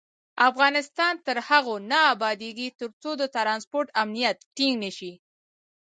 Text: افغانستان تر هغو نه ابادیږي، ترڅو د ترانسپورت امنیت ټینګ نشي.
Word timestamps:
افغانستان 0.49 1.13
تر 1.27 1.37
هغو 1.47 1.75
نه 1.91 1.99
ابادیږي، 2.13 2.67
ترڅو 2.79 3.11
د 3.17 3.23
ترانسپورت 3.35 3.87
امنیت 4.01 4.37
ټینګ 4.55 4.75
نشي. 4.83 5.13